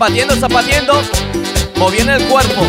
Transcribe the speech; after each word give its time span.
zapatiendo, 0.00 0.34
zapatiendo, 0.34 1.02
moviendo 1.76 2.14
el 2.14 2.22
cuerpo. 2.24 2.62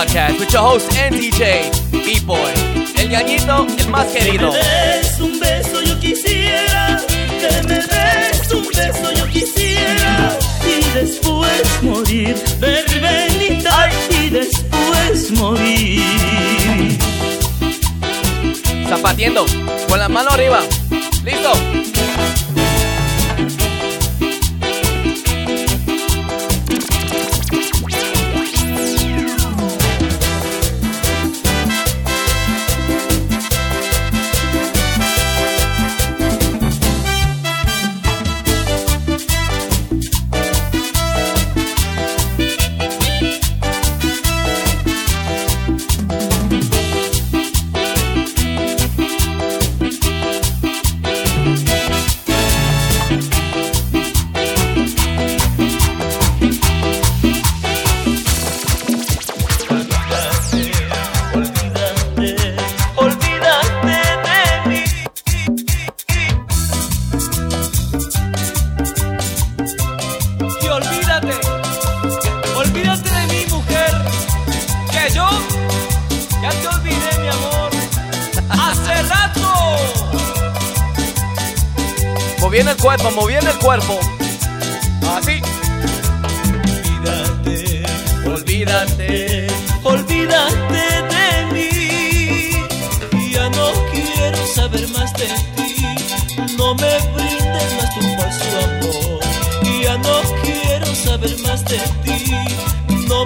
Podcast 0.00 0.38
with 0.40 0.50
your 0.50 0.62
host 0.62 0.96
and 0.96 1.14
DJ, 1.14 1.68
B-Boy, 1.92 2.52
el 2.96 3.10
ñañito, 3.10 3.66
el 3.78 3.88
más 3.90 4.06
querido. 4.06 4.50
Que 4.50 4.56
me 4.56 4.62
des 4.62 5.20
un 5.20 5.38
beso, 5.38 5.82
yo 5.82 6.00
quisiera. 6.00 6.98
Que 7.38 7.68
me 7.68 7.74
des 7.74 8.50
un 8.50 8.66
beso, 8.68 9.12
yo 9.12 9.26
quisiera. 9.28 10.38
Y 10.64 10.80
después 10.94 11.82
morir. 11.82 12.34
Ah. 13.66 13.90
Y 14.08 14.30
después 14.30 15.32
morir. 15.32 16.98
Zapatiendo, 18.88 19.44
con 19.86 19.98
la 19.98 20.08
mano 20.08 20.30
arriba. 20.30 20.60
Listo. 21.22 21.52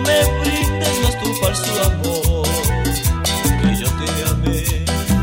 me 0.01 0.25
brindes 0.41 1.01
más 1.03 1.19
tu 1.21 1.35
falso 1.35 1.83
amor. 1.85 2.47
Que 3.63 3.77
yo 3.77 3.89
te 4.01 4.09
amé, 4.31 4.65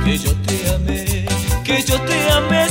que 0.05 0.17
yo 0.17 0.31
te 0.47 0.69
amé, 0.69 1.25
que 1.63 1.81
yo 1.83 1.99
te 2.01 2.31
amé 2.31 2.70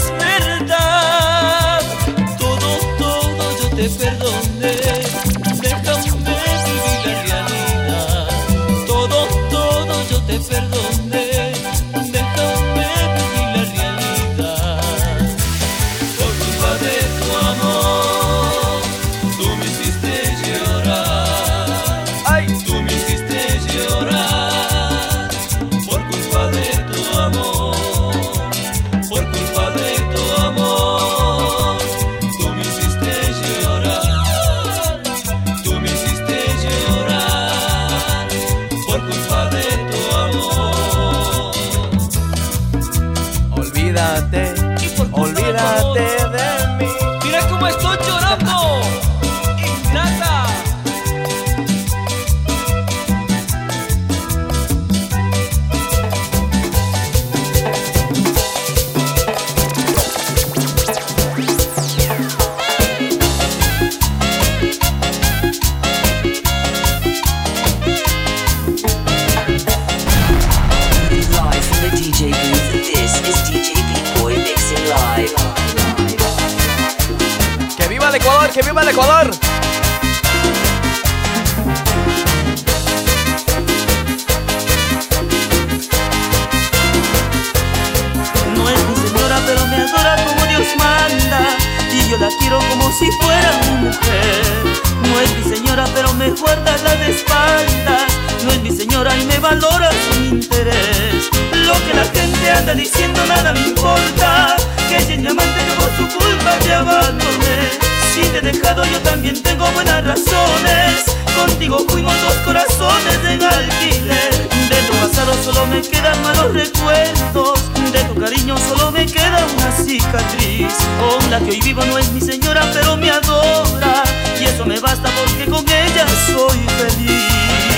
anda 102.70 102.82
diciendo 102.82 103.20
nada 103.26 103.52
me 103.52 103.60
importa. 103.60 104.56
Que 104.88 104.96
es 104.96 105.18
mi 105.18 105.26
amante 105.26 105.60
que 105.66 105.72
por 105.72 105.90
su 105.96 106.18
culpa 106.18 106.58
te 106.62 106.74
abandoné. 106.74 107.70
Si 108.12 108.20
te 108.22 108.38
he 108.38 108.40
dejado 108.40 108.84
yo 108.84 108.98
también 109.00 109.40
tengo 109.42 109.66
buenas 109.72 110.04
razones. 110.04 111.04
Contigo 111.36 111.84
fuimos 111.88 112.14
dos 112.22 112.34
corazones 112.44 113.18
en 113.28 113.42
alquiler. 113.42 114.32
De 114.68 114.76
tu 114.86 114.92
pasado 115.00 115.34
solo 115.44 115.66
me 115.66 115.80
quedan 115.80 116.20
malos 116.22 116.52
recuerdos. 116.52 117.60
De 117.92 118.04
tu 118.04 118.14
cariño 118.20 118.56
solo 118.68 118.90
me 118.90 119.06
queda 119.06 119.46
una 119.56 119.72
cicatriz. 119.72 120.74
Con 121.00 121.30
la 121.30 121.38
que 121.40 121.50
hoy 121.50 121.60
vivo 121.60 121.84
no 121.84 121.98
es 121.98 122.10
mi 122.12 122.20
señora, 122.20 122.62
pero 122.72 122.96
me 122.96 123.10
adora. 123.10 124.04
Y 124.40 124.44
eso 124.44 124.64
me 124.64 124.78
basta 124.80 125.08
porque 125.18 125.50
con 125.50 125.64
ella 125.68 126.06
soy 126.26 126.58
feliz. 126.78 127.69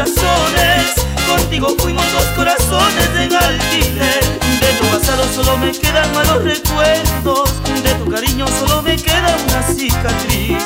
Razones. 0.00 0.94
Contigo 1.28 1.74
fuimos 1.78 2.04
dos 2.12 2.24
corazones 2.36 3.08
en 3.18 3.34
alquiler. 3.34 4.22
De 4.60 4.72
tu 4.78 4.86
pasado 4.86 5.24
solo 5.34 5.58
me 5.58 5.72
quedan 5.72 6.10
malos 6.14 6.42
recuerdos. 6.42 7.50
De 7.84 7.92
tu 7.94 8.10
cariño 8.10 8.46
solo 8.58 8.82
me 8.82 8.96
queda 8.96 9.36
una 9.46 9.62
cicatriz. 9.62 10.64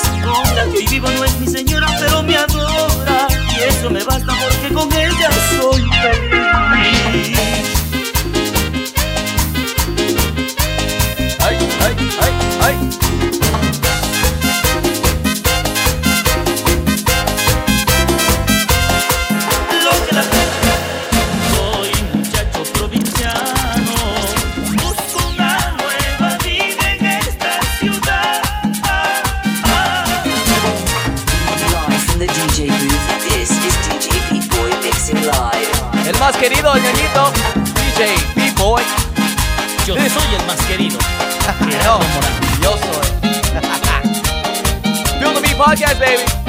La 0.54 0.64
que 0.72 0.86
vivo 0.88 1.08
no 1.10 1.24
es 1.24 1.36
mi 1.40 1.48
señora, 1.48 1.88
pero 2.00 2.22
me 2.22 2.36
adora. 2.36 3.26
Y 3.56 3.62
eso 3.62 3.90
me 3.90 4.04
basta 4.04 4.32
porque 4.42 4.72
con 4.72 4.92
ella 4.92 5.30
soy 5.58 5.82
feliz. 6.02 7.38
Ay, 11.40 11.56
ay, 11.84 11.94
ay, 12.20 12.32
ay. 12.66 12.76
Querido, 36.64 36.74
el 36.76 36.82
ñañito. 36.82 37.32
DJ 37.74 38.16
B-Boy. 38.34 38.82
Yo 39.86 39.94
soy 39.94 40.34
el 40.38 40.46
más 40.46 40.60
querido. 40.66 40.98
No, 41.84 42.00
yo 42.62 42.70
soy. 42.70 43.04
Feel 45.18 45.34
the 45.34 45.40
Beat 45.40 45.56
Podcast, 45.56 45.98
baby. 46.00 46.43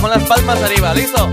Con 0.00 0.10
las 0.10 0.22
palmas 0.24 0.62
arriba, 0.62 0.94
¿listo? 0.94 1.32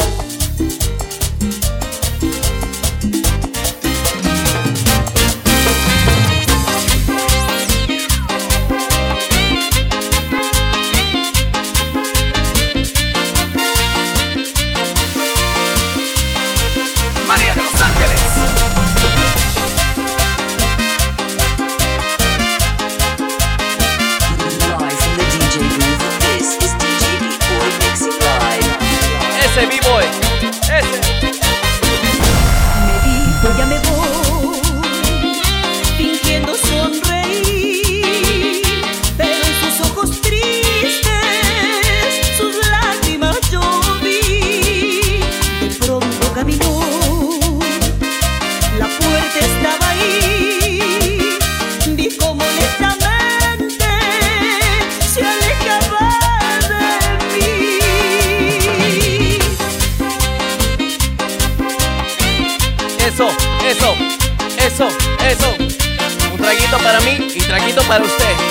para 67.91 68.05
usted. 68.05 68.50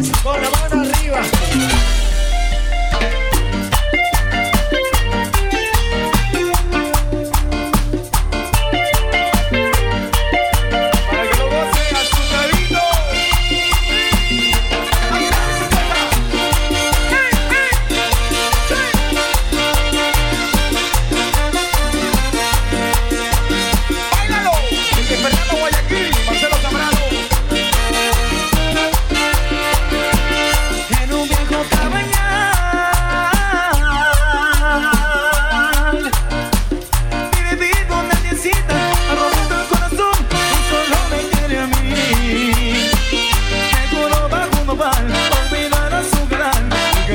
dale, 0.00 0.12
con 0.22 0.40
la 0.40 0.50
mano. 0.50 0.75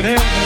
can 0.02 0.18
help. 0.18 0.41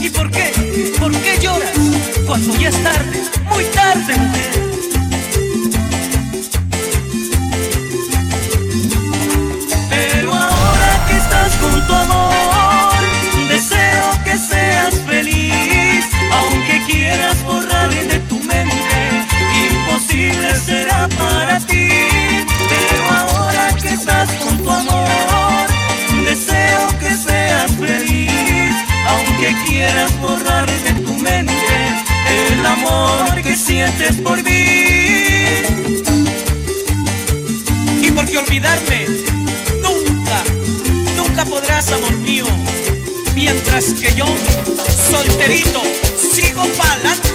¿Y 0.00 0.10
por 0.10 0.30
qué? 0.30 0.52
¿Por 0.98 1.10
qué 1.12 1.38
lloras? 1.40 1.72
Cuando 2.26 2.56
ya 2.56 2.68
es 2.68 2.78
Aunque 29.78 29.92
quieras 29.92 30.20
borrar 30.20 30.66
de 30.66 30.92
tu 31.04 31.14
mente 31.14 31.52
el 32.50 32.66
amor 32.66 33.42
que 33.42 33.54
sientes 33.54 34.16
por 34.16 34.42
mí. 34.42 34.64
Y 38.02 38.10
porque 38.10 38.38
olvidarme 38.38 39.06
nunca, 39.80 40.42
nunca 41.16 41.44
podrás, 41.44 41.92
amor 41.92 42.12
mío. 42.18 42.46
Mientras 43.36 43.94
que 43.94 44.12
yo, 44.16 44.26
solterito, 45.10 45.80
sigo 46.34 46.66
pa'lante. 46.76 47.27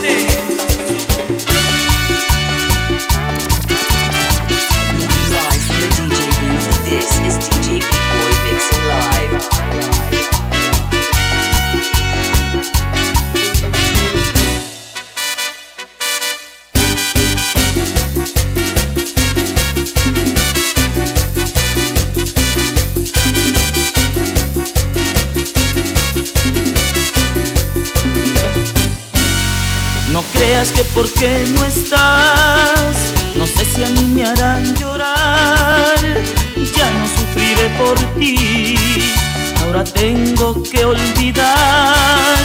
Que 30.94 31.00
porque 31.00 31.46
no 31.54 31.66
estás, 31.66 32.96
no 33.36 33.46
sé 33.48 33.66
si 33.66 33.84
a 33.84 33.90
mí 33.90 34.06
me 34.14 34.26
harán 34.26 34.76
llorar. 34.76 36.00
Ya 36.76 36.90
no 36.92 37.08
sufriré 37.08 37.70
por 37.78 37.98
ti, 38.20 38.76
ahora 39.62 39.84
tengo 39.84 40.62
que 40.64 40.86
olvidar, 40.86 42.38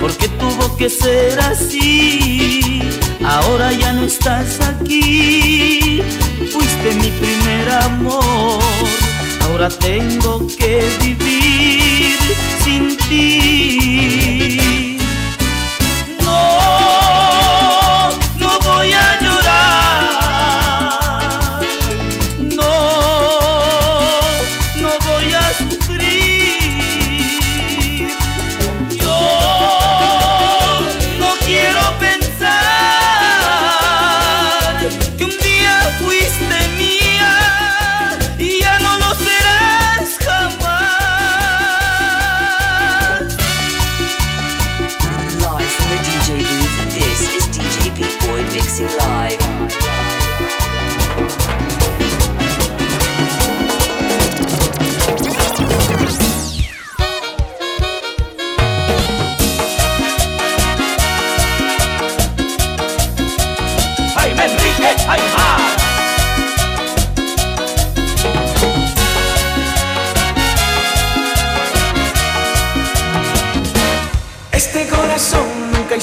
porque 0.00 0.28
tuvo 0.28 0.76
que 0.76 0.88
ser 0.88 1.38
así. 1.40 2.82
Ahora 3.24 3.72
ya 3.72 3.92
no 3.92 4.04
estás 4.04 4.60
aquí, 4.60 6.02
fuiste 6.52 6.94
mi 6.94 7.10
primer 7.10 7.70
amor. 7.82 8.62
Ahora 9.42 9.68
tengo 9.68 10.46
que 10.46 10.84
vivir 11.00 12.16
sin 12.64 12.96
ti. 13.08 14.87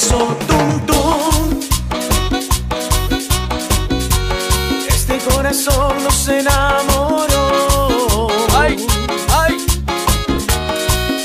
Hizo 0.05 0.17
tum 0.47 0.85
tum. 0.85 1.59
Este 4.87 5.17
corazón 5.29 6.03
no 6.03 6.11
se 6.11 6.39
enamoró. 6.39 8.27
¡Ay! 8.57 8.85
¡Ay! 9.33 9.57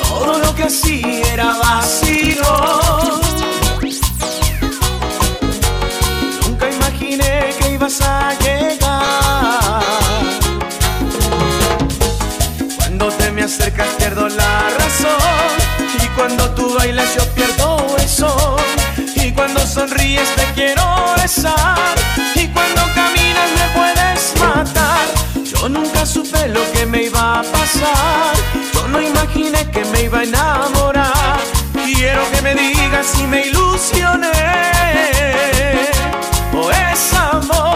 Todo 0.02 0.38
lo 0.38 0.54
que 0.54 0.64
hacía 0.64 1.32
era 1.32 1.58
vacío. 1.58 2.44
Nunca 6.42 6.70
imaginé 6.70 7.54
que 7.58 7.72
ibas 7.72 8.00
a 8.00 8.32
llegar. 8.38 9.82
Cuando 12.76 13.08
te 13.08 13.30
me 13.30 13.42
acercas 13.42 13.88
pierdo 13.98 14.28
la 14.28 14.70
razón. 14.78 15.50
Y 16.02 16.06
cuando 16.16 16.50
tú 16.50 16.74
bailas 16.74 17.14
yo 17.14 17.29
sonríes 19.80 20.28
te 20.36 20.44
quiero 20.54 20.84
besar. 21.16 21.94
Y 22.34 22.46
cuando 22.48 22.82
caminas 22.94 23.48
me 23.58 23.66
puedes 23.78 24.20
matar. 24.38 25.06
Yo 25.50 25.68
nunca 25.70 26.04
supe 26.04 26.48
lo 26.48 26.60
que 26.72 26.84
me 26.84 27.04
iba 27.04 27.40
a 27.40 27.42
pasar. 27.42 28.34
Yo 28.74 28.88
no 28.88 29.00
imaginé 29.00 29.70
que 29.70 29.82
me 29.86 30.02
iba 30.02 30.18
a 30.18 30.24
enamorar. 30.24 31.38
Quiero 31.86 32.22
que 32.30 32.42
me 32.42 32.54
digas 32.54 33.06
si 33.06 33.26
me 33.26 33.46
ilusioné. 33.46 34.28
O 36.52 36.70
es 36.70 37.02
amor, 37.14 37.69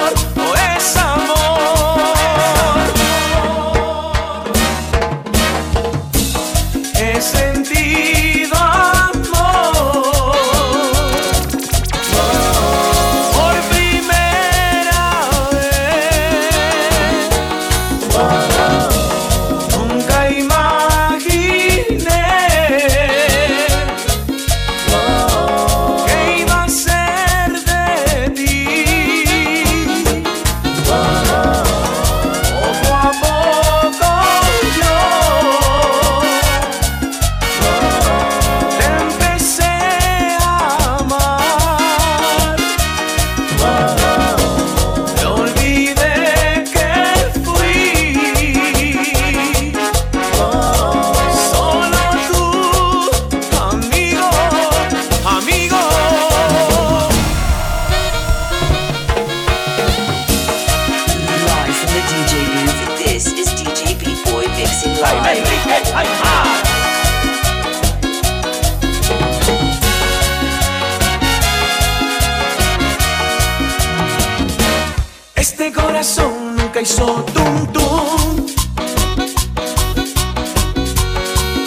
hizo 76.84 77.24
tum 77.34 77.66
tum. 77.72 78.46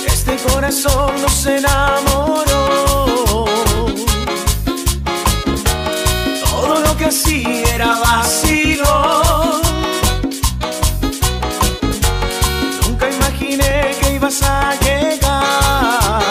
Este 0.05 0.35
corazón 0.47 1.11
no 1.23 1.29
se 1.29 1.57
enamoró. 1.57 3.45
Todo 6.43 6.79
lo 6.85 6.97
que 6.97 7.05
hacía 7.05 7.63
era 7.75 7.99
vacío. 7.99 8.85
Nunca 12.83 13.09
imaginé 13.09 13.95
que 13.99 14.13
ibas 14.13 14.43
a 14.43 14.75
llegar. 14.85 16.21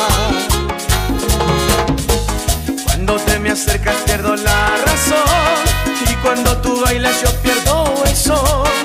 Cuando 2.85 3.17
te 3.17 3.39
me 3.41 3.51
acercas 3.51 3.97
pierdo 4.07 4.37
la 4.37 4.77
razón 4.87 5.59
y 6.09 6.15
cuando 6.23 6.57
tú 6.59 6.81
bailas 6.83 7.21
yo 7.23 7.31
pierdo 7.43 8.05
el 8.05 8.17
sol 8.17 8.76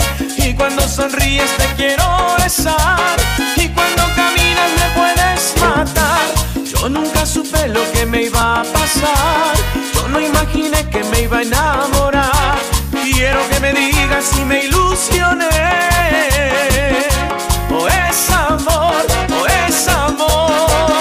y 0.52 0.54
cuando 0.54 0.86
sonríes 0.86 1.50
te 1.56 1.66
quiero 1.78 2.04
besar. 2.38 3.18
Y 3.56 3.70
cuando 3.70 4.04
caminas 4.18 4.70
me 4.80 4.88
puedes 5.00 5.54
matar. 5.62 6.28
Yo 6.66 6.90
nunca 6.90 7.26
supe 7.26 7.70
lo 7.70 7.90
que 7.94 8.06
me 8.06 8.24
iba 8.24 8.60
a 8.60 8.64
pasar. 8.64 9.56
Yo 9.94 10.10
no 10.10 10.20
imaginé 10.20 10.90
que 10.90 11.06
me 11.06 11.22
iba 11.22 11.38
a 11.38 11.42
enamorar. 11.44 12.58
Quiero 13.02 13.40
que 13.50 13.60
me 13.62 13.72
digas 13.72 14.26
si 14.26 14.44
me 14.44 14.66
ilusioné. 14.66 15.48
O 17.72 17.76
oh, 17.76 17.88
es 17.88 18.30
amor, 18.32 19.06
o 19.30 19.42
oh, 19.42 19.48
es 19.48 19.88
amor. 19.88 21.01